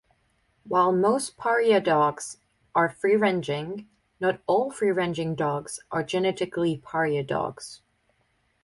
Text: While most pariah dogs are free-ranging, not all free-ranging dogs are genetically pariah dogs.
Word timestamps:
While 0.63 0.93
most 0.93 1.37
pariah 1.37 1.79
dogs 1.79 2.37
are 2.73 2.89
free-ranging, 2.89 3.87
not 4.19 4.41
all 4.47 4.71
free-ranging 4.71 5.35
dogs 5.35 5.79
are 5.91 6.01
genetically 6.01 6.81
pariah 6.83 7.21
dogs. 7.21 7.83